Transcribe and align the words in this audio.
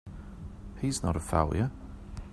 He's 0.81 1.03
not 1.03 1.15
a 1.15 1.19
failure! 1.19 1.69